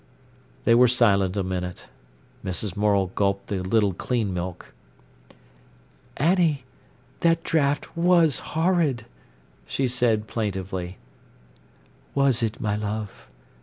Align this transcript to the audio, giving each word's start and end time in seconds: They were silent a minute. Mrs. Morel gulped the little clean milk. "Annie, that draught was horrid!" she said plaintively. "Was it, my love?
They 0.63 0.73
were 0.73 0.87
silent 0.87 1.37
a 1.37 1.43
minute. 1.43 1.85
Mrs. 2.43 2.75
Morel 2.75 3.11
gulped 3.13 3.49
the 3.49 3.59
little 3.61 3.93
clean 3.93 4.33
milk. 4.33 4.73
"Annie, 6.17 6.63
that 7.19 7.43
draught 7.43 7.95
was 7.95 8.39
horrid!" 8.57 9.05
she 9.67 9.87
said 9.87 10.25
plaintively. 10.25 10.97
"Was 12.15 12.41
it, 12.41 12.59
my 12.59 12.75
love? 12.75 13.27